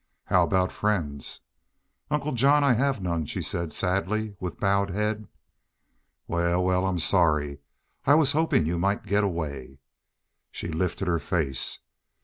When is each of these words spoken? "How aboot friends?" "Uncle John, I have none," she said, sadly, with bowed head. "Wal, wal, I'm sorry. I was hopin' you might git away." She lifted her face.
"How 0.25 0.45
aboot 0.45 0.71
friends?" 0.71 1.41
"Uncle 2.09 2.31
John, 2.31 2.63
I 2.63 2.73
have 2.73 3.03
none," 3.03 3.27
she 3.27 3.43
said, 3.43 3.71
sadly, 3.71 4.35
with 4.39 4.59
bowed 4.59 4.89
head. 4.89 5.27
"Wal, 6.25 6.65
wal, 6.65 6.87
I'm 6.87 6.97
sorry. 6.97 7.59
I 8.05 8.15
was 8.15 8.31
hopin' 8.31 8.65
you 8.65 8.79
might 8.79 9.05
git 9.05 9.23
away." 9.23 9.77
She 10.49 10.69
lifted 10.69 11.07
her 11.07 11.19
face. 11.19 11.81